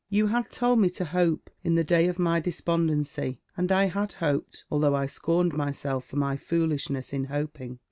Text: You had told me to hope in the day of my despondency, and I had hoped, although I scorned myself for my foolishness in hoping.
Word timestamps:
You 0.09 0.25
had 0.25 0.49
told 0.49 0.79
me 0.79 0.89
to 0.89 1.05
hope 1.05 1.51
in 1.63 1.75
the 1.75 1.83
day 1.83 2.07
of 2.07 2.17
my 2.17 2.39
despondency, 2.39 3.39
and 3.55 3.71
I 3.71 3.85
had 3.85 4.13
hoped, 4.13 4.63
although 4.71 4.95
I 4.95 5.05
scorned 5.05 5.53
myself 5.53 6.05
for 6.05 6.15
my 6.15 6.37
foolishness 6.37 7.13
in 7.13 7.25
hoping. 7.25 7.77